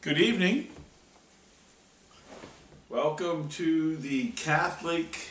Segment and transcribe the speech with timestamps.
[0.00, 0.68] Good evening.
[2.88, 5.30] Welcome to the Catholic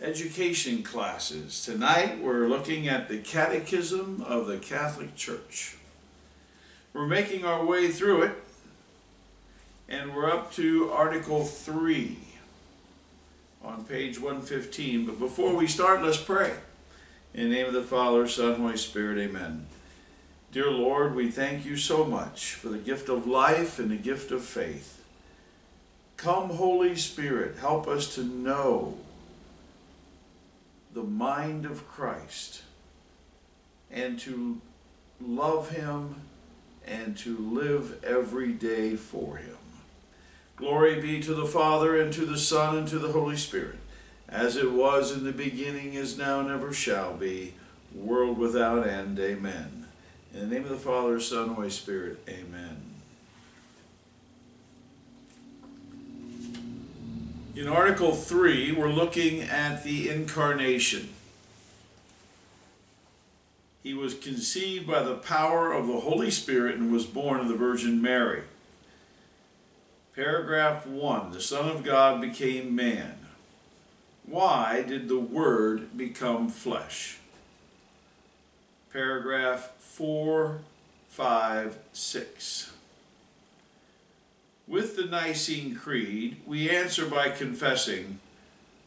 [0.00, 1.62] education classes.
[1.62, 5.76] Tonight we're looking at the Catechism of the Catholic Church.
[6.94, 8.32] We're making our way through it
[9.90, 12.16] and we're up to Article 3
[13.62, 15.04] on page 115.
[15.04, 16.54] But before we start, let's pray.
[17.34, 19.66] In the name of the Father, Son, Holy Spirit, amen.
[20.58, 24.32] Dear Lord, we thank you so much for the gift of life and the gift
[24.32, 25.04] of faith.
[26.16, 28.98] Come, Holy Spirit, help us to know
[30.92, 32.62] the mind of Christ
[33.88, 34.60] and to
[35.20, 36.22] love him
[36.84, 39.58] and to live every day for him.
[40.56, 43.78] Glory be to the Father, and to the Son, and to the Holy Spirit,
[44.28, 47.54] as it was in the beginning, is now, and ever shall be,
[47.94, 49.20] world without end.
[49.20, 49.77] Amen.
[50.34, 52.18] In the name of the Father, Son, and Holy Spirit.
[52.28, 52.82] Amen.
[57.56, 61.08] In Article 3, we're looking at the Incarnation.
[63.82, 67.54] He was conceived by the power of the Holy Spirit and was born of the
[67.54, 68.42] Virgin Mary.
[70.14, 73.18] Paragraph 1 The Son of God became man.
[74.26, 77.18] Why did the Word become flesh?
[78.92, 80.60] Paragraph 4,
[81.08, 82.72] 5, 6.
[84.66, 88.18] With the Nicene Creed, we answer by confessing,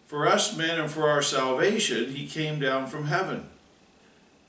[0.08, 3.50] For us men and for our salvation, he came down from heaven.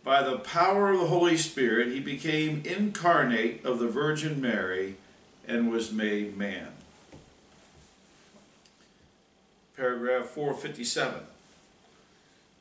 [0.03, 4.97] By the power of the Holy Spirit, he became incarnate of the Virgin Mary
[5.47, 6.69] and was made man.
[9.77, 11.21] Paragraph 457.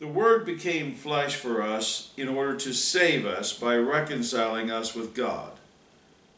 [0.01, 5.13] The Word became flesh for us in order to save us by reconciling us with
[5.13, 5.51] God,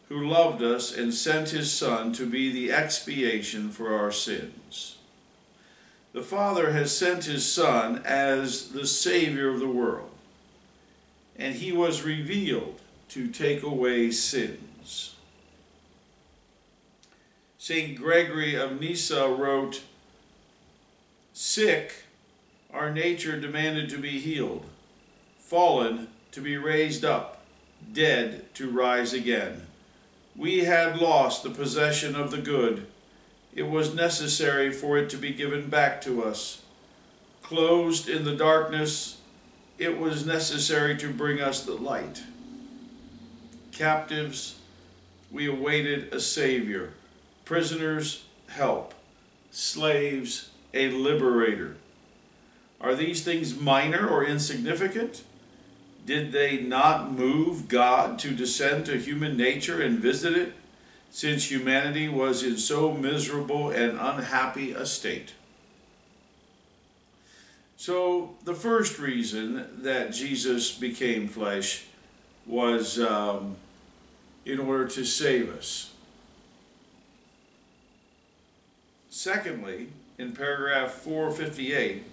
[0.10, 4.98] who loved us and sent his Son to be the expiation for our sins.
[6.12, 10.12] The Father has sent his Son as the Savior of the world,
[11.38, 12.82] and he was revealed
[13.12, 15.16] to take away sins.
[17.58, 17.98] St.
[17.98, 19.84] Gregory of Nyssa wrote,
[21.32, 22.03] Sick,
[22.74, 24.66] our nature demanded to be healed,
[25.38, 27.44] fallen, to be raised up,
[27.94, 29.68] dead, to rise again.
[30.36, 32.88] We had lost the possession of the good.
[33.54, 36.64] It was necessary for it to be given back to us.
[37.44, 39.18] Closed in the darkness,
[39.78, 42.24] it was necessary to bring us the light.
[43.72, 44.56] Captives,
[45.32, 46.94] we awaited a Savior.
[47.46, 48.96] Prisoners, help.
[49.52, 51.78] Slaves, a liberator.
[52.84, 55.24] Are these things minor or insignificant?
[56.06, 60.54] Did they not move God to descend to human nature and visit it,
[61.10, 65.34] since humanity was in so miserable and unhappy a state?
[67.78, 71.86] So, the first reason that Jesus became flesh
[72.46, 73.56] was um,
[74.46, 75.94] in order to save us.
[79.10, 82.04] Secondly, in paragraph 458,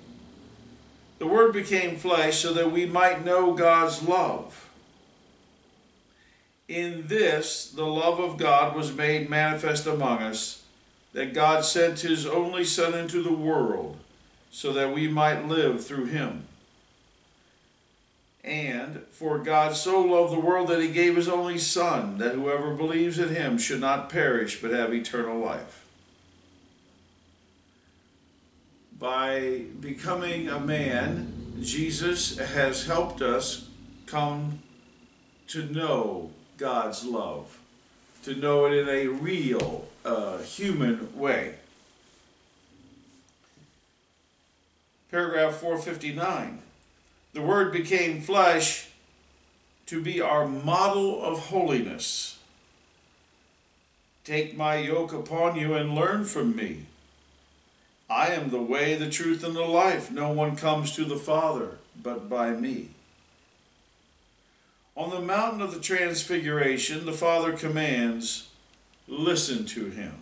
[1.20, 4.70] the Word became flesh so that we might know God's love.
[6.66, 10.64] In this, the love of God was made manifest among us,
[11.12, 13.98] that God sent His only Son into the world
[14.50, 16.44] so that we might live through Him.
[18.42, 22.72] And for God so loved the world that He gave His only Son, that whoever
[22.75, 25.84] believes in Him should not perish but have eternal life.
[29.00, 33.69] By becoming a man, Jesus has helped us
[34.05, 34.61] come
[35.49, 37.59] to know God's love,
[38.25, 41.55] to know it in a real, uh, human way.
[45.10, 46.60] Paragraph 459.
[47.33, 48.91] The Word became flesh
[49.86, 52.39] to be our model of holiness.
[54.24, 56.84] Take my yoke upon you and learn from me
[58.10, 60.10] I am the way, the truth, and the life.
[60.10, 62.89] No one comes to the Father but by me.
[64.97, 68.48] On the mountain of the Transfiguration, the Father commands,
[69.07, 70.15] Listen to him.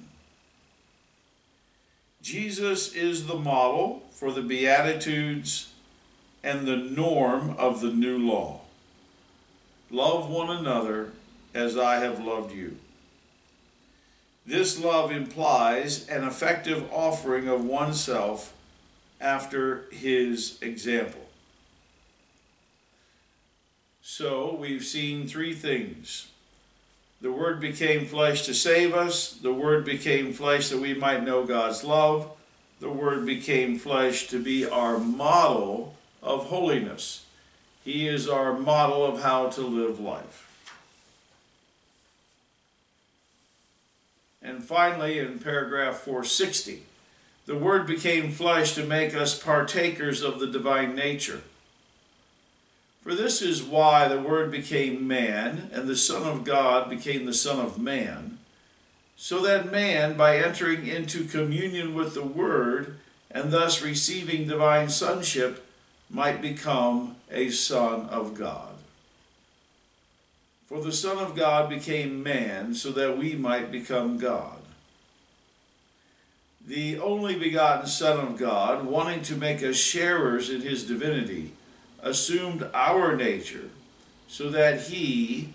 [2.22, 5.72] Jesus is the model for the Beatitudes
[6.42, 8.62] and the norm of the new law.
[9.90, 11.12] Love one another
[11.52, 12.76] as I have loved you.
[14.48, 18.54] This love implies an effective offering of oneself
[19.20, 21.26] after his example.
[24.00, 26.28] So we've seen three things.
[27.20, 29.32] The Word became flesh to save us.
[29.32, 32.30] The Word became flesh that we might know God's love.
[32.80, 37.26] The Word became flesh to be our model of holiness.
[37.84, 40.47] He is our model of how to live life.
[44.48, 46.82] And finally, in paragraph 460,
[47.44, 51.42] the Word became flesh to make us partakers of the divine nature.
[53.02, 57.34] For this is why the Word became man, and the Son of God became the
[57.34, 58.38] Son of man,
[59.18, 62.96] so that man, by entering into communion with the Word,
[63.30, 65.66] and thus receiving divine sonship,
[66.08, 68.67] might become a son of God.
[70.68, 74.58] For the Son of God became man so that we might become God.
[76.66, 81.52] The only begotten Son of God, wanting to make us sharers in his divinity,
[82.02, 83.70] assumed our nature
[84.26, 85.54] so that he,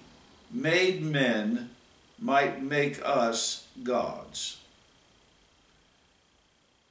[0.52, 1.70] made men,
[2.18, 4.58] might make us gods.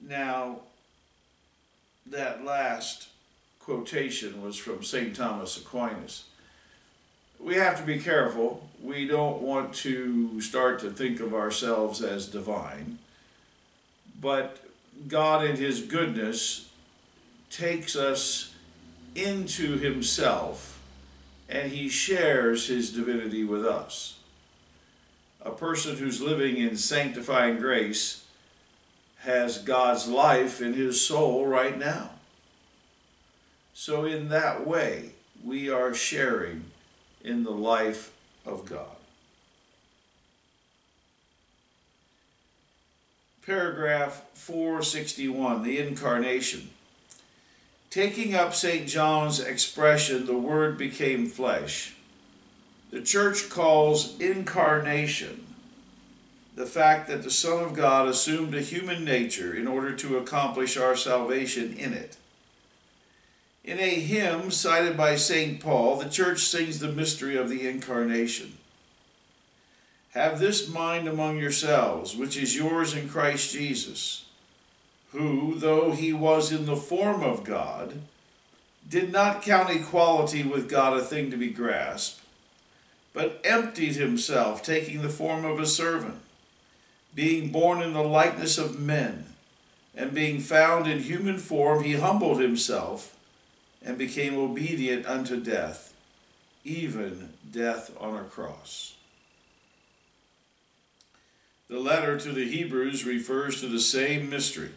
[0.01, 0.61] Now,
[2.07, 3.09] that last
[3.59, 5.17] quotation was from St.
[5.17, 6.27] Thomas Aquinas.
[7.43, 8.69] We have to be careful.
[8.83, 12.99] We don't want to start to think of ourselves as divine.
[14.21, 14.59] But
[15.09, 16.69] God, in His goodness,
[17.51, 18.55] takes us
[19.15, 20.81] into Himself
[21.49, 24.19] and He shares His divinity with us.
[25.45, 28.25] A person who's living in sanctifying grace
[29.23, 32.11] has God's life in his soul right now.
[33.73, 35.13] So, in that way,
[35.45, 36.72] we are sharing
[37.25, 38.13] in the life
[38.45, 38.87] of God.
[43.45, 46.71] Paragraph 461, the Incarnation.
[47.91, 48.89] Taking up St.
[48.89, 51.95] John's expression, the Word became flesh,
[52.91, 55.47] the Church calls incarnation
[56.55, 60.77] the fact that the Son of God assumed a human nature in order to accomplish
[60.77, 62.17] our salvation in it.
[63.65, 65.61] In a hymn cited by St.
[65.61, 68.55] Paul, the church sings the mystery of the Incarnation.
[70.15, 74.27] Have this mind among yourselves, which is yours in Christ Jesus,
[75.13, 78.01] who, though he was in the form of God,
[78.89, 82.21] did not count equality with God a thing to be grasped,
[83.13, 86.17] but emptied himself, taking the form of a servant,
[87.15, 89.27] being born in the likeness of men,
[89.95, 93.17] and being found in human form, he humbled himself
[93.85, 95.95] and became obedient unto death,
[96.65, 98.95] even death on a cross.
[101.69, 104.73] The letter to the Hebrews refers to the same mystery.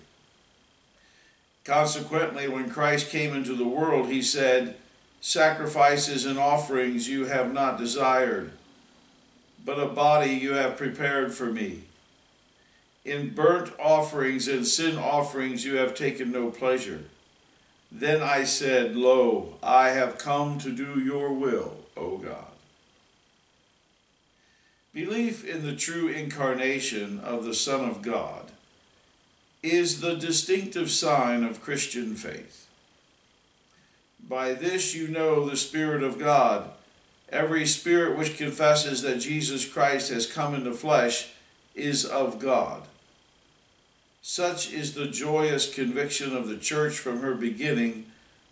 [1.65, 4.77] Consequently, when Christ came into the world, he said,
[5.19, 8.51] Sacrifices and offerings you have not desired,
[9.65, 11.85] but a body you have prepared for me.
[13.03, 17.05] In burnt offerings and sin offerings you have taken no pleasure.
[17.91, 22.45] Then I said, Lo, I have come to do your will, O God.
[24.93, 28.51] Belief in the true incarnation of the Son of God
[29.61, 32.67] is the distinctive sign of Christian faith.
[34.27, 36.69] By this you know the Spirit of God.
[37.29, 41.31] Every spirit which confesses that Jesus Christ has come into flesh
[41.73, 42.83] is of God.
[44.27, 48.07] Such is the joyous conviction of the church from her beginning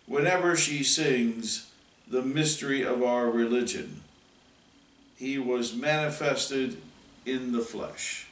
[0.06, 1.68] whenever she sings
[2.06, 4.02] the mystery of our religion.
[5.16, 6.76] He was manifested
[7.26, 8.28] in the flesh.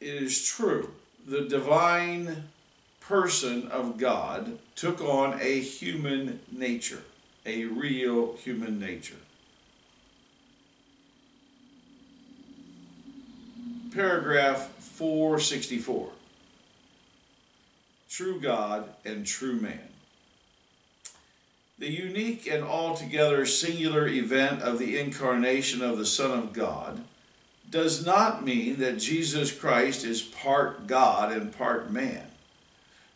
[0.00, 0.90] It is true,
[1.24, 2.48] the divine
[2.98, 7.04] person of God took on a human nature,
[7.46, 9.18] a real human nature.
[13.90, 16.10] Paragraph 464
[18.08, 19.88] True God and True Man.
[21.78, 27.02] The unique and altogether singular event of the incarnation of the Son of God
[27.70, 32.26] does not mean that Jesus Christ is part God and part man,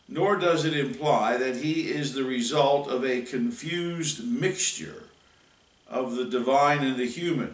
[0.07, 5.03] nor does it imply that he is the result of a confused mixture
[5.87, 7.53] of the divine and the human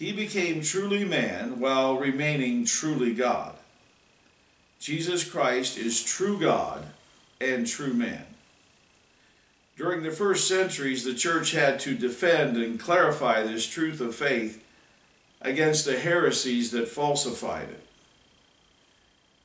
[0.00, 3.54] he became truly man while remaining truly God.
[4.78, 6.86] Jesus Christ is true God
[7.38, 8.24] and true man.
[9.76, 14.64] During the first centuries, the church had to defend and clarify this truth of faith
[15.42, 17.86] against the heresies that falsified it.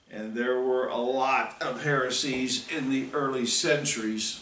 [0.09, 4.41] And there were a lot of heresies in the early centuries.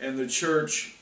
[0.00, 0.96] And the church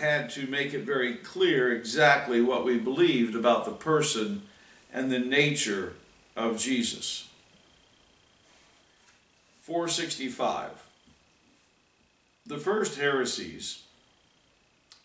[0.00, 4.42] had to make it very clear exactly what we believed about the person
[4.92, 5.94] and the nature
[6.36, 7.28] of Jesus.
[9.60, 10.84] 465.
[12.46, 13.84] The first heresies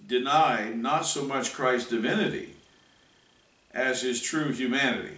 [0.06, 2.56] denied not so much Christ's divinity
[3.72, 5.18] as his true humanity.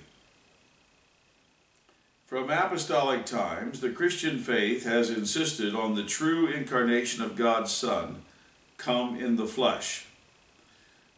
[2.26, 8.24] From apostolic times, the Christian faith has insisted on the true incarnation of God's Son
[8.78, 10.06] come in the flesh.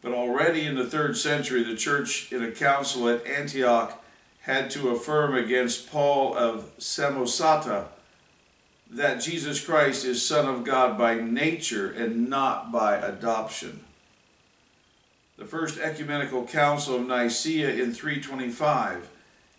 [0.02, 4.02] But already in the third century, the church in a council at Antioch
[4.40, 7.86] had to affirm against Paul of Samosata
[8.90, 13.84] that Jesus Christ is Son of God by nature and not by adoption.
[15.36, 19.08] The First Ecumenical Council of Nicaea in 325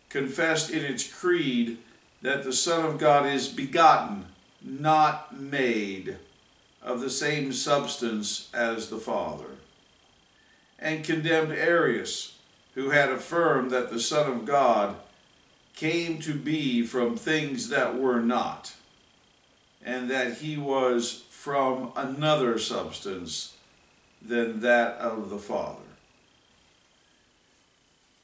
[0.09, 1.77] confessed in its creed
[2.21, 4.25] that the Son of God is begotten,
[4.61, 6.17] not made,
[6.83, 9.57] of the same substance as the Father,
[10.79, 12.37] and condemned Arius,
[12.75, 14.95] who had affirmed that the Son of God
[15.75, 18.73] came to be from things that were not
[19.83, 23.55] and that he was from another substance
[24.21, 25.79] than that of the Father.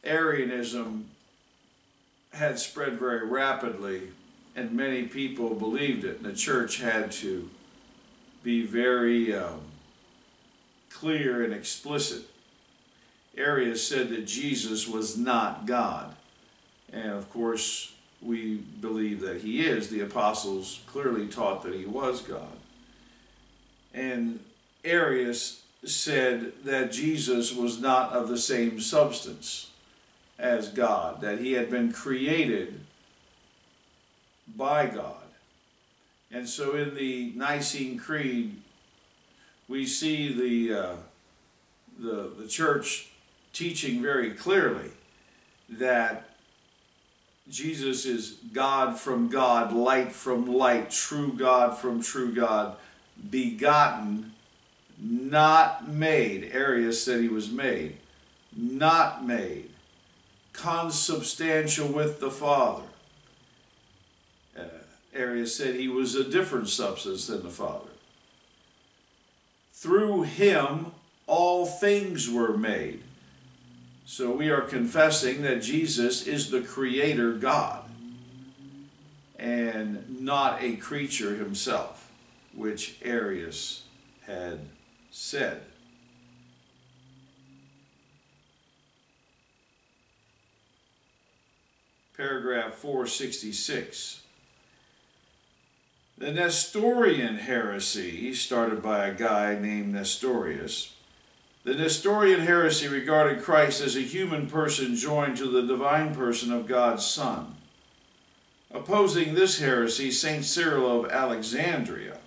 [0.04, 1.10] Arianism
[2.34, 4.10] had spread very rapidly,
[4.56, 7.50] and many people believed it, and the church had to
[8.48, 9.60] be very um,
[10.89, 12.24] clear and explicit.
[13.36, 16.16] Arius said that Jesus was not God.
[16.94, 19.89] And of course, we believe that he is.
[19.89, 22.56] The apostles clearly taught that he was God.
[23.94, 24.39] And
[24.86, 29.72] Arius said that Jesus was not of the same substance
[30.39, 32.80] as God, that he had been created
[34.56, 35.26] by God.
[36.31, 38.57] And so in the Nicene Creed,
[39.67, 40.96] we see the, uh,
[41.98, 43.10] the, the church
[43.53, 44.91] teaching very clearly
[45.69, 46.29] that
[47.50, 52.75] Jesus is God from God, light from light, true God from true God,
[53.29, 54.34] begotten,
[55.00, 56.51] not made.
[56.53, 57.98] Arius said he was made,
[58.55, 59.69] not made,
[60.51, 62.84] consubstantial with the Father.
[65.18, 67.90] Arius said he was a different substance than the Father.
[69.74, 70.92] Through him
[71.26, 73.04] all things were made.
[74.06, 77.84] So we are confessing that Jesus is the creator God
[79.38, 82.10] and not a creature himself,
[82.54, 83.84] which Arius
[84.26, 84.60] had
[85.12, 85.62] said.
[92.16, 94.24] Paragraph 466.
[96.20, 100.96] The Nestorian heresy, started by a guy named Nestorius,
[101.64, 106.66] the Nestorian heresy regarded Christ as a human person joined to the divine person of
[106.66, 107.56] God's Son.
[108.72, 110.44] Opposing this heresy, St.
[110.44, 112.18] Cyril of Alexandria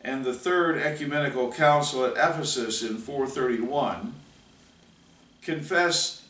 [0.00, 4.14] and the Third Ecumenical Council at Ephesus in 431
[5.40, 6.22] confessed,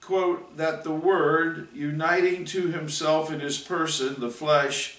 [0.00, 4.98] quote, that the Word, uniting to himself in his person the flesh,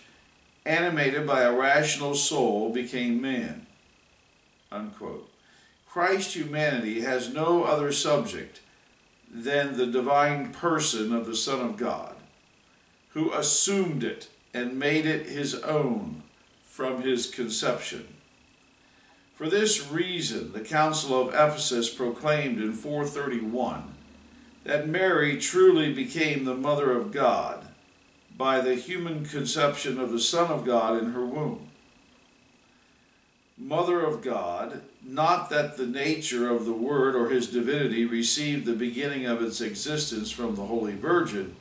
[0.66, 3.66] animated by a rational soul, became man,
[4.72, 5.30] unquote.
[5.88, 8.62] Christ's humanity has no other subject
[9.32, 12.16] than the divine person of the Son of God,
[13.10, 16.24] who assumed it and made it his own
[16.66, 18.08] from his conception.
[19.36, 23.94] For this reason, the Council of Ephesus proclaimed in 431
[24.64, 27.68] that Mary truly became the Mother of God
[28.38, 31.68] by the human conception of the Son of God in her womb.
[33.58, 38.74] Mother of God not that the nature of the Word or his divinity received the
[38.74, 41.56] beginning of its existence from the Holy Virgin,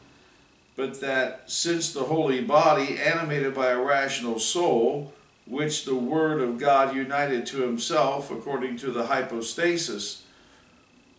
[0.76, 5.12] but that since the holy body, animated by a rational soul,
[5.47, 10.23] which the Word of God united to himself according to the hypostasis,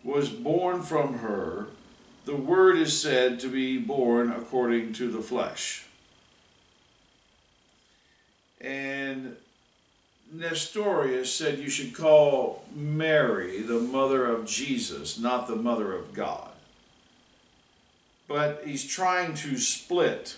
[0.03, 1.67] was born from her,
[2.25, 5.85] the Word is said to be born according to the flesh.
[8.61, 9.35] And
[10.31, 16.49] Nestorius said you should call Mary the mother of Jesus, not the mother of God.
[18.27, 20.37] But he's trying to split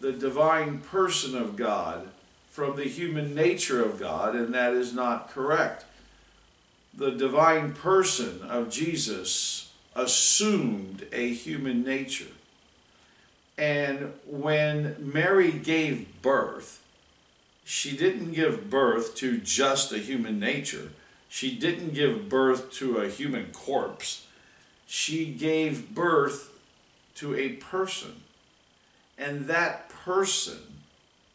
[0.00, 2.08] the divine person of God
[2.50, 5.84] from the human nature of God, and that is not correct.
[6.96, 9.63] The divine person of Jesus
[9.94, 12.32] assumed a human nature.
[13.56, 16.82] And when Mary gave birth,
[17.64, 20.90] she didn't give birth to just a human nature.
[21.28, 24.26] She didn't give birth to a human corpse.
[24.86, 26.50] She gave birth
[27.16, 28.22] to a person.
[29.16, 30.58] And that person,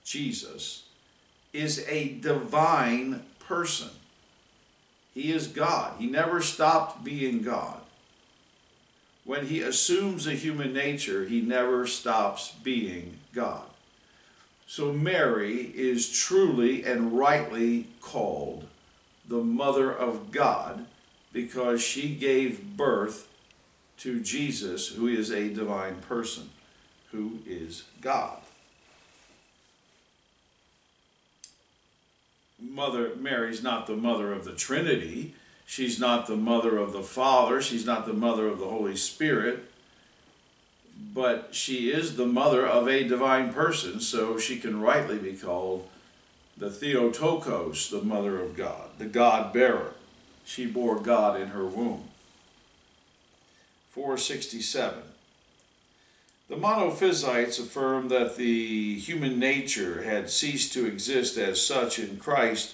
[0.03, 0.83] Jesus,
[1.53, 3.89] is a divine person.
[5.13, 5.95] He is God.
[5.97, 7.81] He never stopped being God.
[9.29, 13.67] When he assumes a human nature, he never stops being God.
[14.65, 18.65] So Mary is truly and rightly called
[19.27, 20.87] the Mother of God
[21.31, 23.27] because she gave birth
[23.97, 26.49] to Jesus, who is a divine person,
[27.11, 28.39] who is God.
[32.59, 35.35] Mother Mary's not the mother of the Trinity.
[35.69, 37.61] She's not the mother of the Father.
[37.61, 39.71] She's not the mother of the Holy Spirit.
[41.13, 45.87] But she is the mother of a divine person, so she can rightly be called
[46.57, 49.93] the Theotokos, the mother of God, the God bearer.
[50.43, 52.05] She bore God in her womb.
[53.89, 55.03] 467.
[56.47, 62.73] The Monophysites affirm that the human nature had ceased to exist as such in Christ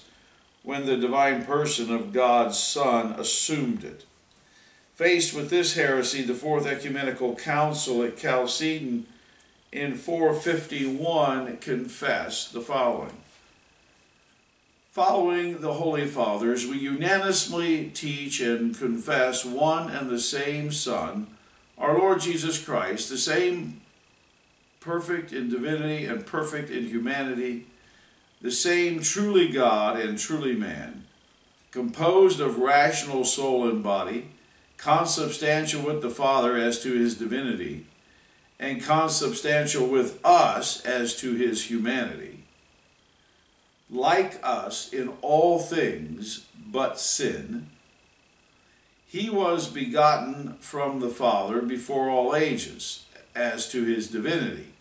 [0.66, 4.06] when the divine person of God's Son assumed it.
[4.96, 9.06] Faced with this heresy, the Fourth Ecumenical Council at Chalcedon
[9.72, 13.12] in 451 confessed the following.
[14.92, 21.28] Following the Holy Fathers, we unanimously teach and confess one and the same Son,
[21.78, 23.82] our Lord Jesus Christ, the same
[24.80, 27.66] perfect in divinity and perfect in humanity,
[28.46, 31.04] the same truly God and truly man,
[31.72, 34.28] composed of rational soul and body,
[34.78, 37.88] consubstantial with the Father as to his divinity,
[38.60, 42.44] and consubstantial with us as to his humanity.
[43.90, 47.72] Like us in all things but sin,
[49.08, 54.75] he was begotten from the Father before all ages, as to his divinity.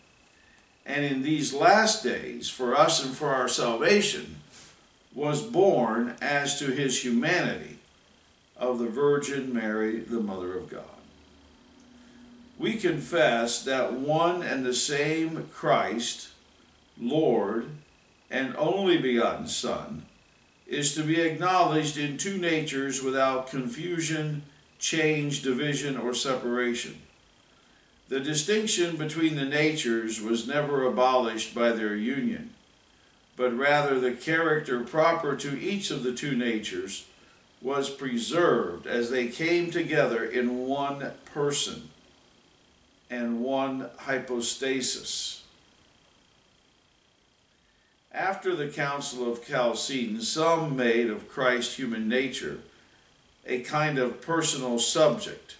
[0.85, 4.37] And in these last days, for us and for our salvation,
[5.13, 7.79] was born as to his humanity
[8.57, 10.83] of the Virgin Mary, the Mother of God.
[12.57, 16.29] We confess that one and the same Christ,
[16.99, 17.69] Lord,
[18.29, 20.05] and only begotten Son,
[20.67, 24.43] is to be acknowledged in two natures without confusion,
[24.79, 27.01] change, division, or separation.
[28.07, 32.53] The distinction between the natures was never abolished by their union,
[33.35, 37.05] but rather the character proper to each of the two natures
[37.61, 41.89] was preserved as they came together in one person
[43.09, 45.43] and one hypostasis.
[48.11, 52.59] After the Council of Chalcedon, some made of Christ's human nature
[53.45, 55.54] a kind of personal subject.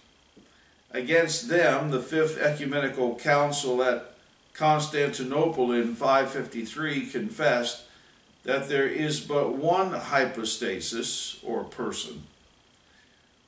[0.96, 4.16] Against them, the Fifth Ecumenical Council at
[4.54, 7.84] Constantinople in 553 confessed
[8.46, 12.24] that there is but one hypostasis, or person,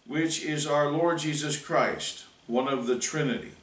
[0.05, 3.53] which is our Lord Jesus Christ, one of the Trinity.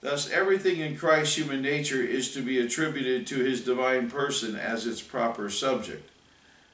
[0.00, 4.86] Thus, everything in Christ's human nature is to be attributed to his divine person as
[4.86, 6.08] its proper subject.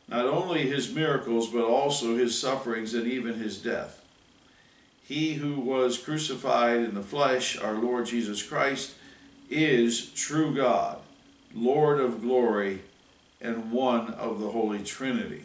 [0.07, 4.05] Not only his miracles, but also his sufferings and even his death.
[5.09, 8.92] He who was crucified in the flesh, our Lord Jesus Christ,
[9.49, 10.99] is true God,
[11.55, 12.81] Lord of glory,
[13.40, 15.44] and one of the Holy Trinity.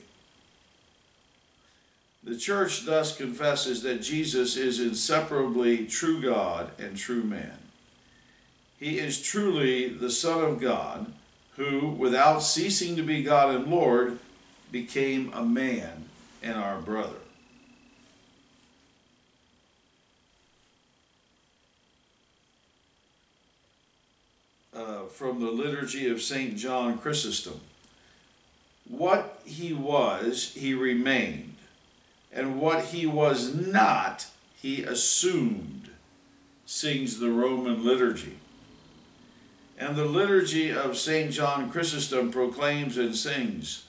[2.26, 7.58] The church thus confesses that Jesus is inseparably true God and true man.
[8.78, 11.13] He is truly the Son of God,
[11.56, 14.19] who, without ceasing to be God and Lord,
[14.73, 16.10] became a man
[16.41, 17.23] and our brother.
[24.76, 26.58] Uh, from the liturgy of St.
[26.58, 27.62] John Chrysostom.
[28.90, 31.58] What he was, he remained,
[32.32, 34.26] and what he was not,
[34.60, 35.92] he assumed,
[36.66, 38.40] sings the Roman liturgy.
[39.78, 41.32] And the liturgy of St.
[41.32, 43.86] John Chrysostom proclaims and sings,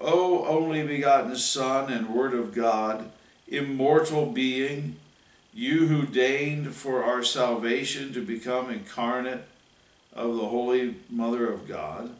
[0.00, 3.12] O only begotten Son and Word of God,
[3.46, 4.96] immortal being,
[5.54, 9.44] you who deigned for our salvation to become incarnate
[10.16, 12.10] of the Holy Mother of God,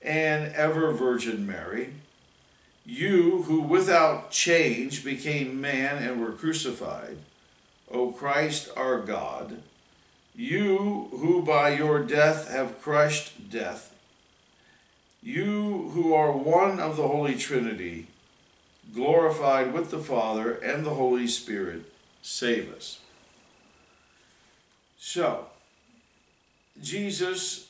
[0.00, 1.94] and ever Virgin Mary,
[2.86, 7.16] you who without change became man and were crucified,
[7.90, 9.60] O Christ our God,
[10.36, 13.94] you who by your death have crushed death,
[15.22, 18.08] You who are one of the Holy Trinity,
[18.92, 23.00] glorified with the Father and the Holy Spirit, save us.
[24.98, 25.46] So,
[26.80, 27.68] Jesus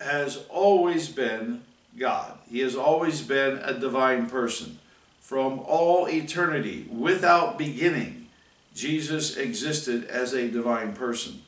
[0.00, 1.62] has always been
[1.98, 2.38] God.
[2.50, 4.78] He has always been a divine person.
[5.20, 8.28] From all eternity, without beginning,
[8.74, 11.42] Jesus existed as a divine person.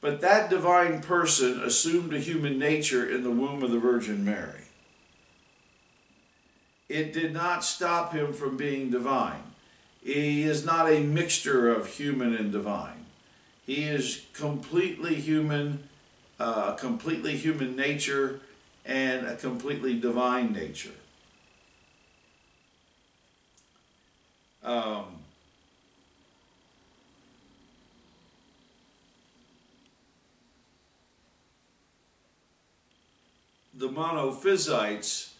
[0.00, 4.64] But that divine person assumed a human nature in the womb of the Virgin Mary.
[6.88, 9.42] It did not stop him from being divine.
[10.02, 13.03] He is not a mixture of human and divine.
[13.66, 15.88] He is completely human,
[16.38, 18.40] uh, completely human nature,
[18.84, 20.90] and a completely divine nature.
[24.62, 25.20] Um,
[33.72, 35.30] the monophysites,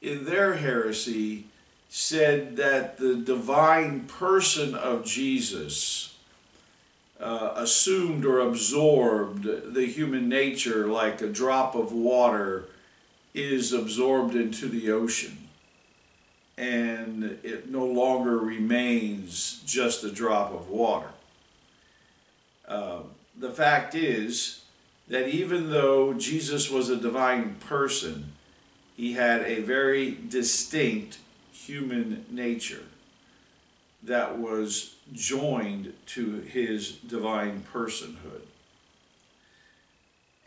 [0.00, 1.46] in their heresy,
[1.90, 6.14] said that the divine person of Jesus
[7.20, 12.66] uh, assumed or absorbed the human nature like a drop of water
[13.34, 15.48] is absorbed into the ocean
[16.58, 21.10] and it no longer remains just a drop of water.
[22.66, 23.00] Uh,
[23.38, 24.64] the fact is
[25.06, 28.32] that even though Jesus was a divine person,
[28.96, 31.18] he had a very distinct
[31.52, 32.82] human nature
[34.02, 38.42] that was joined to his divine personhood.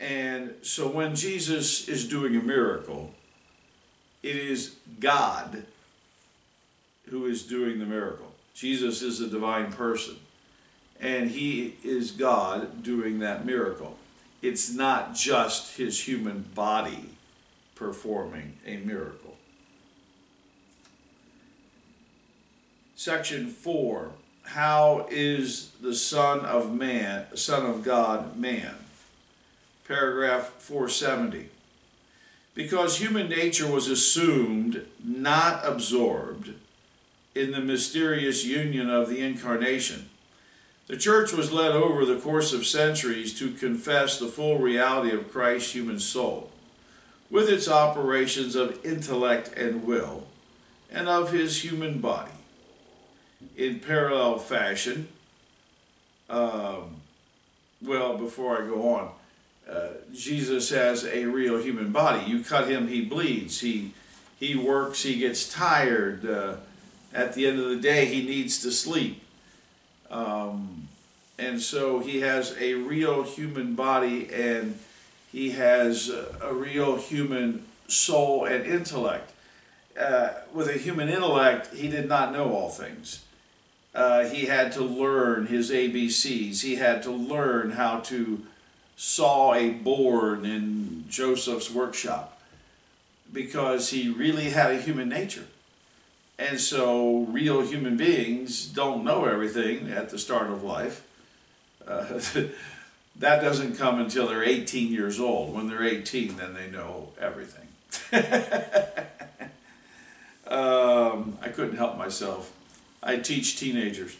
[0.00, 3.14] And so when Jesus is doing a miracle,
[4.22, 5.64] it is God
[7.08, 8.32] who is doing the miracle.
[8.54, 10.16] Jesus is a divine person,
[11.00, 13.96] and he is God doing that miracle.
[14.42, 17.10] It's not just his human body
[17.76, 19.21] performing a miracle.
[23.02, 24.12] Section 4
[24.44, 28.76] How is the Son of Man, Son of God, man?
[29.88, 31.48] Paragraph 470.
[32.54, 36.50] Because human nature was assumed, not absorbed,
[37.34, 40.08] in the mysterious union of the incarnation.
[40.86, 45.32] The church was led over the course of centuries to confess the full reality of
[45.32, 46.52] Christ's human soul,
[47.28, 50.28] with its operations of intellect and will,
[50.88, 52.30] and of his human body.
[53.56, 55.08] In parallel fashion,
[56.30, 56.96] um,
[57.82, 59.10] well, before I go on,
[59.70, 62.24] uh, Jesus has a real human body.
[62.30, 63.60] You cut him, he bleeds.
[63.60, 63.92] He
[64.38, 66.26] he works, he gets tired.
[66.26, 66.56] Uh,
[67.14, 69.22] at the end of the day, he needs to sleep.
[70.10, 70.88] Um,
[71.38, 74.78] and so he has a real human body and
[75.30, 79.32] he has a real human soul and intellect.
[79.98, 83.24] Uh, with a human intellect, he did not know all things.
[83.94, 86.62] Uh, he had to learn his ABCs.
[86.62, 88.42] He had to learn how to
[88.96, 92.40] saw a board in Joseph's workshop
[93.32, 95.46] because he really had a human nature.
[96.38, 101.06] And so real human beings don't know everything at the start of life.
[101.86, 102.20] Uh,
[103.16, 105.54] that doesn't come until they're 18 years old.
[105.54, 107.68] When they're 18, then they know everything.
[110.46, 112.52] um, I couldn't help myself.
[113.02, 114.16] I teach teenagers.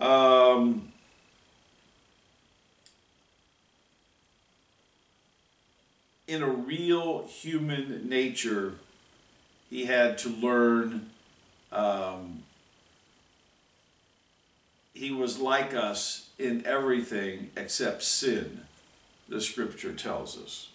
[0.00, 0.92] Um,
[6.26, 8.74] in a real human nature,
[9.68, 11.10] he had to learn
[11.72, 12.42] um,
[14.98, 18.62] he was like us in everything except sin,
[19.28, 20.70] the scripture tells us.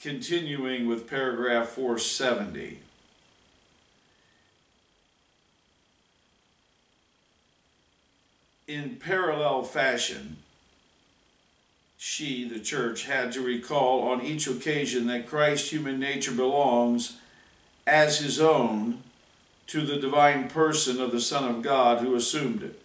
[0.00, 2.78] Continuing with paragraph 470.
[8.68, 10.36] In parallel fashion,
[11.96, 17.18] she, the church, had to recall on each occasion that Christ's human nature belongs
[17.86, 19.02] as his own
[19.66, 22.80] to the divine person of the Son of God who assumed it.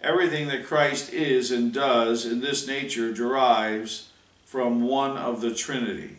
[0.00, 4.10] Everything that Christ is and does in this nature derives
[4.44, 6.18] from one of the Trinity.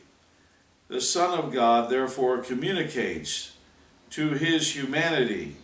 [0.87, 3.53] The Son of God therefore communicates
[4.11, 5.55] to his humanity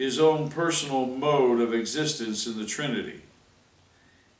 [0.00, 3.20] his own personal mode of existence in the Trinity.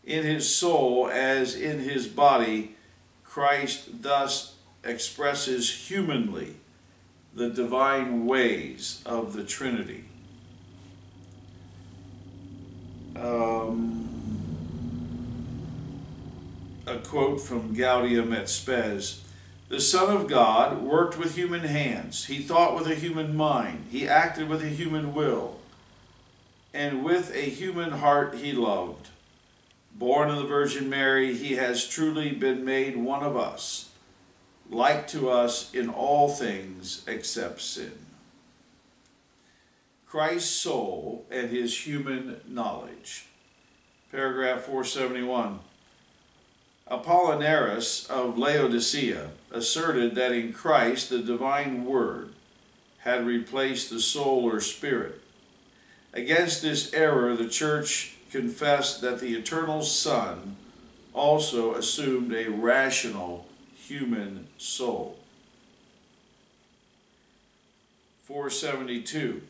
[0.05, 2.77] In his soul, as in his body,
[3.25, 6.55] Christ thus expresses humanly
[7.35, 10.07] the divine ways of the Trinity.
[13.15, 14.09] Um,
[16.87, 19.21] a quote from Gaudium et Spes.
[19.71, 22.25] The Son of God worked with human hands.
[22.25, 23.87] He thought with a human mind.
[23.89, 25.61] He acted with a human will.
[26.75, 29.11] And with a human heart he loved.
[29.95, 33.91] Born of the Virgin Mary, he has truly been made one of us,
[34.69, 37.93] like to us in all things except sin.
[40.05, 43.27] Christ's soul and his human knowledge.
[44.11, 45.61] Paragraph 471.
[46.91, 52.33] Apollinaris of Laodicea asserted that in Christ the divine Word
[52.99, 55.21] had replaced the soul or spirit.
[56.13, 60.57] Against this error, the Church confessed that the eternal Son
[61.15, 65.17] also assumed a rational human soul.
[68.25, 69.43] 472.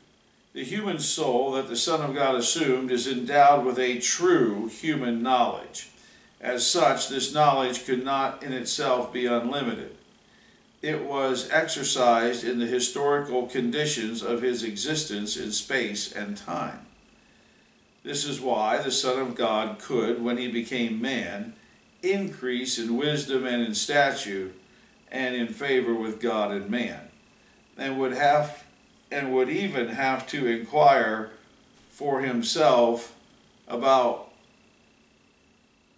[0.53, 5.23] The human soul that the Son of God assumed is endowed with a true human
[5.23, 5.89] knowledge.
[6.41, 9.97] As such, this knowledge could not in itself be unlimited.
[10.81, 16.87] It was exercised in the historical conditions of his existence in space and time.
[18.03, 21.53] This is why the Son of God could, when he became man,
[22.03, 24.53] increase in wisdom and in stature
[25.13, 27.09] and in favor with God and man,
[27.77, 28.65] and would have
[29.13, 31.33] and would even have to inquire
[31.91, 33.15] for himself
[33.69, 34.30] about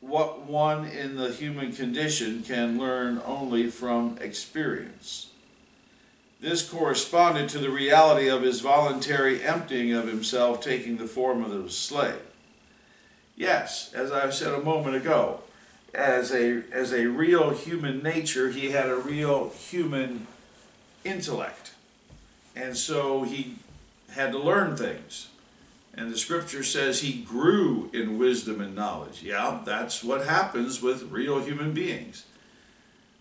[0.03, 5.31] what one in the human condition can learn only from experience.
[6.41, 11.53] This corresponded to the reality of his voluntary emptying of himself, taking the form of
[11.53, 12.21] a slave.
[13.37, 15.43] Yes, as I said a moment ago,
[15.95, 20.27] as a, as a real human nature, he had a real human
[21.05, 21.75] intellect.
[22.57, 23.55] And so he
[24.11, 25.29] had to learn things.
[25.95, 29.23] And the scripture says he grew in wisdom and knowledge.
[29.23, 32.25] Yeah, that's what happens with real human beings.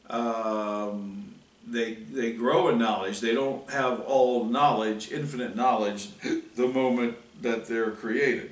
[0.09, 1.35] Um,
[1.67, 3.19] they, they grow in knowledge.
[3.19, 6.09] They don't have all knowledge, infinite knowledge,
[6.55, 8.51] the moment that they're created.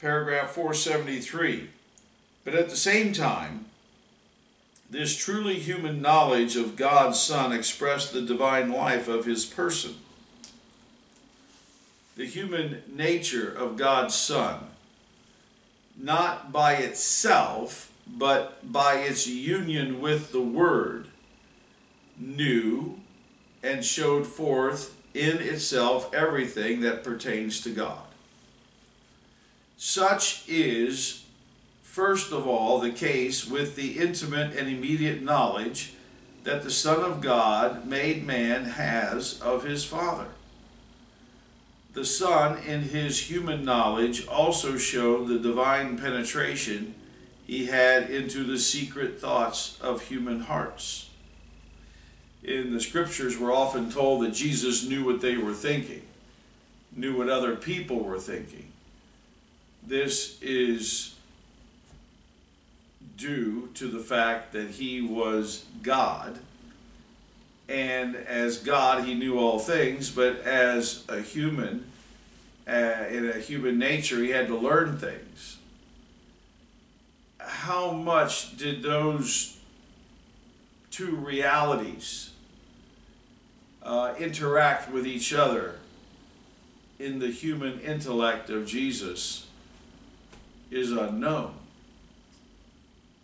[0.00, 1.70] Paragraph 473.
[2.44, 3.66] But at the same time,
[4.88, 9.96] this truly human knowledge of God's Son expressed the divine life of his person
[12.20, 14.66] the human nature of God's Son,
[15.96, 21.08] not by itself, but by its union with the Word,
[22.18, 23.00] knew
[23.62, 28.02] and showed forth in itself everything that pertains to God.
[29.78, 31.24] Such is,
[31.80, 35.94] first of all, the case with the intimate and immediate knowledge
[36.44, 40.26] that the Son of God, made man, has of his Father
[41.92, 46.94] the Son, in his human knowledge, also showed the divine penetration
[47.46, 51.10] he had into the secret thoughts of human hearts.
[52.44, 56.02] In the scriptures, we're often told that Jesus knew what they were thinking,
[56.94, 58.70] knew what other people were thinking.
[59.84, 61.16] This is
[63.16, 66.38] due to the fact that he was God
[67.70, 71.84] and as God, he knew all things, but as a human,
[72.66, 75.58] uh, in a human nature, he had to learn things.
[77.38, 79.56] How much did those
[80.90, 82.30] two realities
[83.82, 85.76] uh, interact with each other
[86.98, 89.46] in the human intellect of Jesus
[90.70, 91.54] is unknown.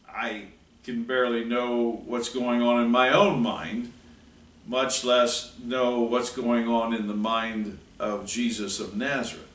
[0.09, 0.45] I
[0.85, 3.93] can barely know what's going on in my own mind
[4.67, 9.47] much less know what's going on in the mind of Jesus of Nazareth.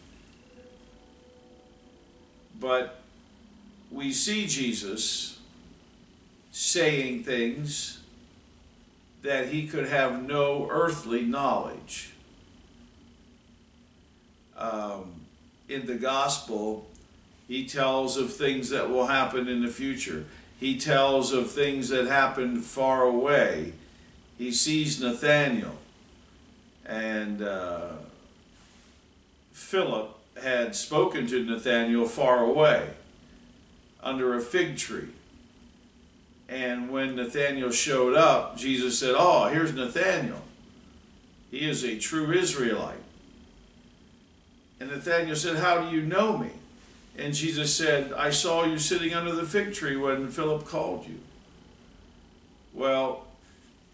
[2.59, 3.01] But
[3.91, 5.39] we see Jesus
[6.51, 7.99] saying things
[9.21, 12.11] that he could have no earthly knowledge.
[14.57, 15.21] Um,
[15.67, 16.87] in the gospel,
[17.47, 20.25] he tells of things that will happen in the future.
[20.59, 23.73] He tells of things that happened far away
[24.41, 25.75] he sees Nathaniel,
[26.83, 27.91] and uh,
[29.51, 32.89] Philip had spoken to Nathaniel far away
[34.01, 35.09] under a fig tree.
[36.49, 40.41] And when Nathaniel showed up, Jesus said, Oh, here's Nathaniel.
[41.51, 42.97] He is a true Israelite.
[44.79, 46.49] And Nathaniel said, How do you know me?
[47.15, 51.19] And Jesus said, I saw you sitting under the fig tree when Philip called you.
[52.73, 53.27] Well,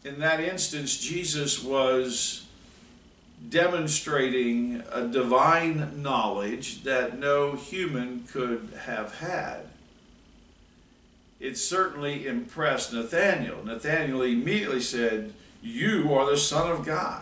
[0.08, 2.46] in that instance, Jesus was
[3.50, 9.62] demonstrating a divine knowledge that no human could have had.
[11.40, 13.64] it certainly impressed Nathanael.
[13.64, 17.22] Nathanael immediately said, You are the Son of God.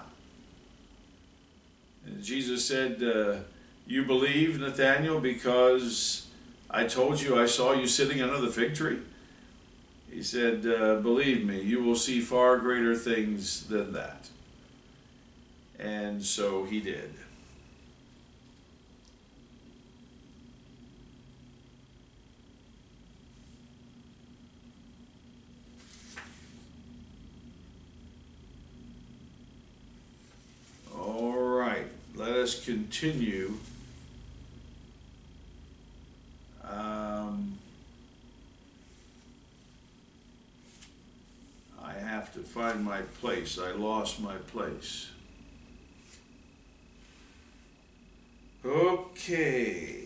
[2.06, 3.40] And Jesus said, uh,
[3.86, 6.28] You believe, Nathanael, because
[6.70, 9.00] I told you I saw you sitting under the fig tree?
[10.16, 14.30] He said, uh, Believe me, you will see far greater things than that.
[15.78, 17.14] And so he did.
[30.98, 33.56] All right, let us continue.
[36.64, 37.58] Um,
[41.86, 43.60] I have to find my place.
[43.60, 45.12] I lost my place.
[48.64, 50.06] Okay.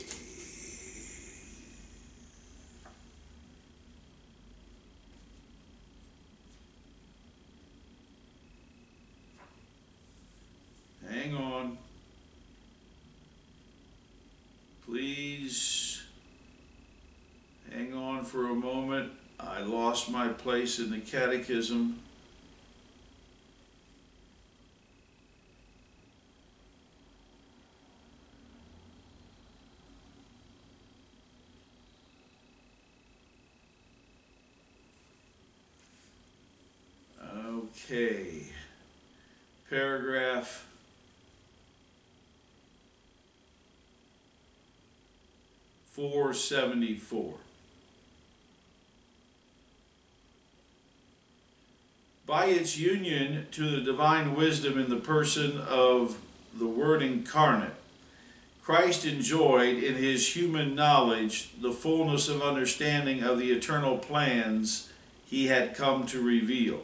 [11.07, 11.77] Hang on.
[14.83, 16.01] Please
[17.71, 19.11] hang on for a moment.
[19.39, 21.99] I lost my place in the catechism.
[37.21, 38.47] Okay.
[39.69, 40.67] Paragraph
[45.91, 47.35] four seventy-four.
[52.29, 56.19] By its union to the divine wisdom in the person of
[56.53, 57.73] the Word incarnate,
[58.63, 64.91] Christ enjoyed in his human knowledge the fullness of understanding of the eternal plans
[65.25, 66.83] he had come to reveal.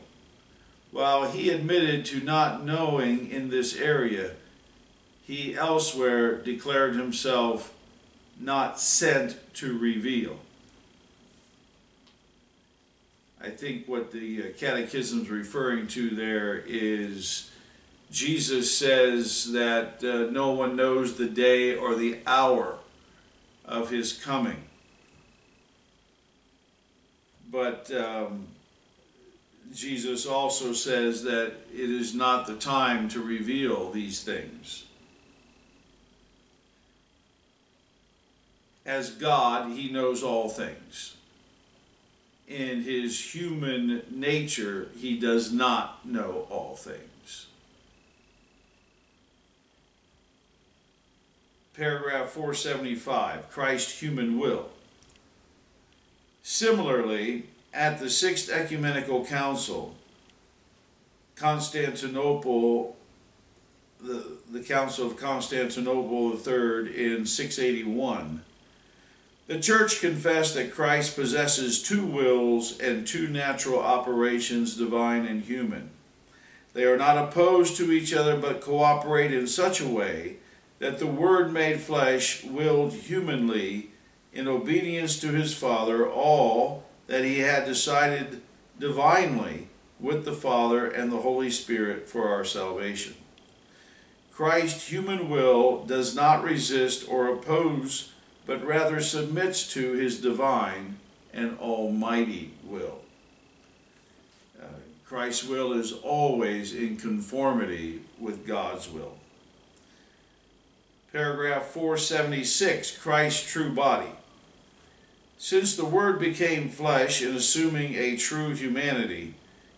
[0.89, 4.31] While he admitted to not knowing in this area,
[5.27, 7.71] he elsewhere declared himself
[8.39, 10.39] not sent to reveal.
[13.45, 17.51] I think what the uh, catechism is referring to there is
[18.09, 22.79] Jesus says that uh, no one knows the day or the hour
[23.63, 24.63] of his coming.
[27.51, 28.47] But um,
[29.71, 34.85] Jesus also says that it is not the time to reveal these things.
[38.87, 41.15] As God, he knows all things.
[42.47, 47.47] In his human nature, he does not know all things.
[51.75, 54.69] Paragraph 475 Christ human will.
[56.43, 59.95] Similarly, at the Sixth Ecumenical Council,
[61.35, 62.95] Constantinople,
[64.01, 68.41] the, the Council of Constantinople III in 681,
[69.47, 75.91] the Church confessed that Christ possesses two wills and two natural operations, divine and human.
[76.73, 80.37] They are not opposed to each other but cooperate in such a way
[80.79, 83.91] that the Word made flesh willed humanly,
[84.33, 88.41] in obedience to his Father, all that he had decided
[88.77, 93.15] divinely with the Father and the Holy Spirit for our salvation.
[94.33, 98.11] Christ's human will does not resist or oppose,
[98.45, 100.97] but rather submits to his divine
[101.33, 102.99] and almighty will.
[104.61, 104.65] Uh,
[105.05, 109.17] Christ's will is always in conformity with God's will.
[111.11, 114.11] Paragraph 476 Christ's true body.
[115.37, 119.35] Since the Word became flesh in assuming a true humanity,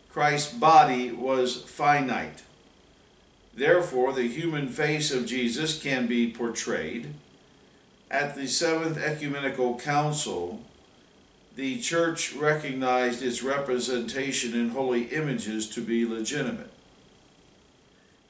[0.09, 2.43] Christ's body was finite.
[3.53, 7.13] Therefore, the human face of Jesus can be portrayed.
[8.09, 10.61] At the Seventh Ecumenical Council,
[11.55, 16.71] the Church recognized its representation in holy images to be legitimate.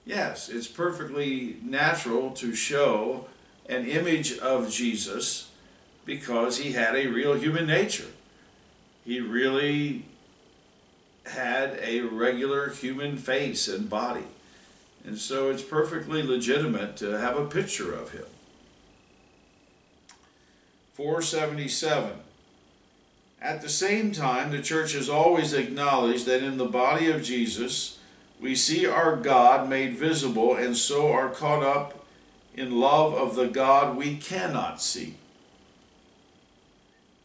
[0.05, 3.27] Yes, it's perfectly natural to show
[3.69, 5.51] an image of Jesus
[6.05, 8.07] because he had a real human nature.
[9.03, 10.05] He really
[11.25, 14.23] had a regular human face and body.
[15.05, 18.25] And so it's perfectly legitimate to have a picture of him.
[20.97, 22.11] 477.
[23.39, 27.99] At the same time, the church has always acknowledged that in the body of Jesus,
[28.41, 32.03] we see our God made visible and so are caught up
[32.55, 35.17] in love of the God we cannot see.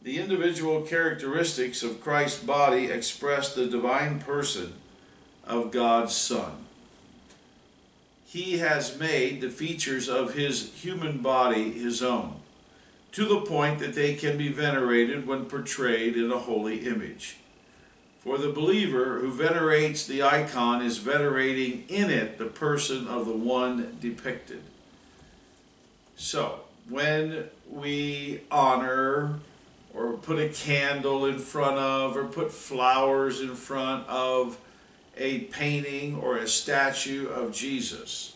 [0.03, 4.73] The individual characteristics of Christ's body express the divine person
[5.47, 6.65] of God's Son.
[8.27, 12.35] He has made the features of his human body his own,
[13.13, 17.37] to the point that they can be venerated when portrayed in a holy image.
[18.19, 23.35] For the believer who venerates the icon is venerating in it the person of the
[23.35, 24.61] one depicted.
[26.15, 29.39] So, when we honor
[29.93, 34.57] or put a candle in front of or put flowers in front of
[35.15, 38.35] a painting or a statue of Jesus.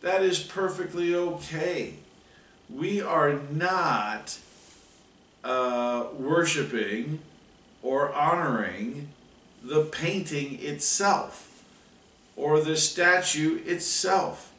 [0.00, 1.94] That is perfectly okay.
[2.74, 4.38] We are not
[5.44, 7.20] uh, worshiping
[7.82, 9.08] or honoring
[9.62, 11.64] the painting itself
[12.36, 14.52] or the statue itself.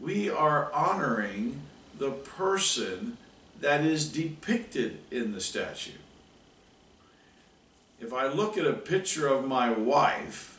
[0.00, 1.62] We are honoring
[1.98, 3.16] the person
[3.60, 5.92] that is depicted in the statue.
[8.00, 10.58] If I look at a picture of my wife,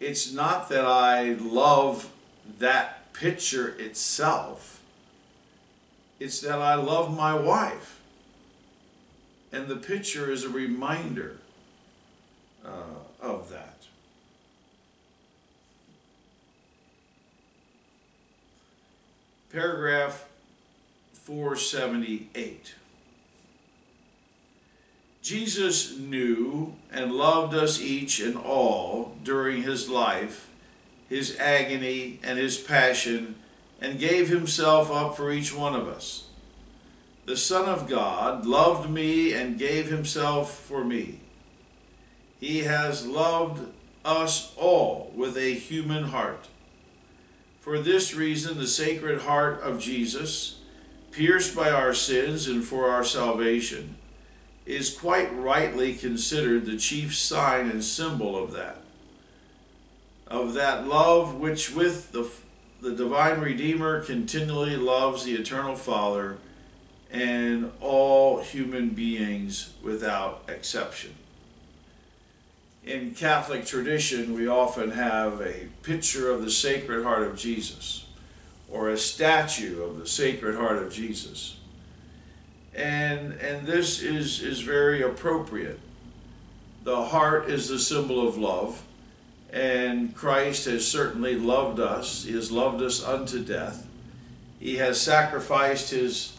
[0.00, 2.10] it's not that I love
[2.58, 4.77] that picture itself,
[6.20, 8.00] it's that I love my wife.
[9.52, 11.38] And the picture is a reminder
[12.64, 13.86] uh, of that.
[19.50, 20.28] Paragraph
[21.14, 22.74] 478.
[25.22, 30.48] Jesus knew and loved us each and all during his life,
[31.08, 33.34] his agony, and his passion,
[33.80, 36.26] and gave himself up for each one of us.
[37.26, 41.20] The Son of God loved me and gave himself for me.
[42.40, 43.66] He has loved
[44.04, 46.48] us all with a human heart.
[47.60, 50.60] For this reason, the Sacred Heart of Jesus,
[51.10, 53.96] pierced by our sins and for our salvation,
[54.64, 58.78] is quite rightly considered the chief sign and symbol of that.
[60.26, 62.30] Of that love which with the,
[62.80, 66.38] the divine Redeemer continually loves the eternal Father
[67.10, 71.14] and all human beings without exception.
[72.84, 78.06] In Catholic tradition, we often have a picture of the Sacred Heart of Jesus
[78.70, 81.58] or a statue of the Sacred Heart of Jesus
[82.78, 85.80] and and this is is very appropriate.
[86.84, 88.82] The heart is the symbol of love,
[89.52, 92.24] and Christ has certainly loved us.
[92.24, 93.86] He has loved us unto death.
[94.60, 96.34] He has sacrificed his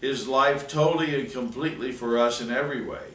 [0.00, 3.14] his life totally and completely for us in every way.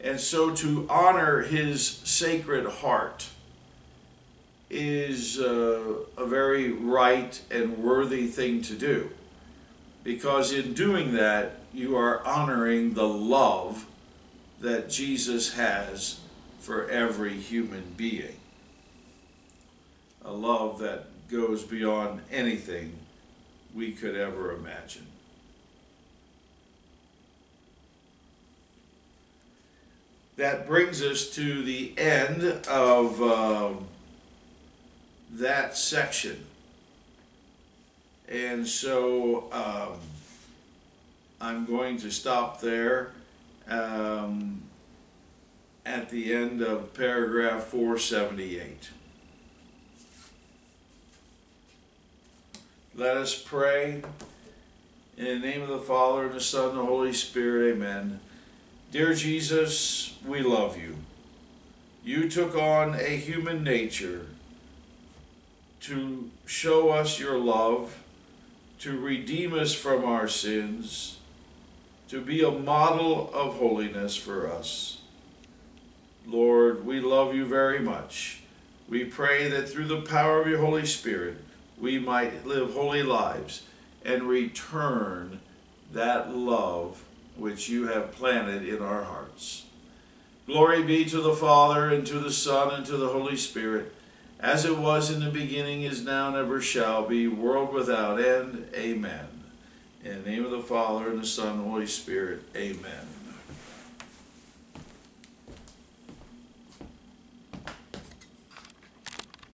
[0.00, 3.28] And so to honor his sacred heart
[4.68, 9.10] is uh, a very right and worthy thing to do.
[10.02, 13.86] Because in doing that, you are honoring the love
[14.60, 16.18] that Jesus has
[16.58, 18.36] for every human being.
[20.24, 22.94] A love that goes beyond anything
[23.74, 25.06] we could ever imagine.
[30.36, 33.86] That brings us to the end of um,
[35.32, 36.44] that section.
[38.28, 40.00] And so, um,
[41.42, 43.12] I'm going to stop there
[43.68, 44.62] um,
[45.84, 48.90] at the end of paragraph 478.
[52.94, 54.02] Let us pray.
[55.16, 58.20] In the name of the Father, and the Son, and the Holy Spirit, amen.
[58.90, 60.96] Dear Jesus, we love you.
[62.04, 64.26] You took on a human nature
[65.80, 68.02] to show us your love,
[68.80, 71.16] to redeem us from our sins,
[72.08, 75.00] to be a model of holiness for us.
[76.26, 78.42] Lord, we love you very much.
[78.86, 81.38] We pray that through the power of your Holy Spirit,
[81.82, 83.64] we might live holy lives
[84.04, 85.40] and return
[85.92, 87.02] that love
[87.36, 89.66] which you have planted in our hearts.
[90.46, 93.92] Glory be to the Father, and to the Son, and to the Holy Spirit,
[94.38, 98.66] as it was in the beginning, is now, and ever shall be, world without end.
[98.74, 99.26] Amen.
[100.04, 102.42] In the name of the Father, and the Son, and the Holy Spirit.
[102.56, 103.11] Amen.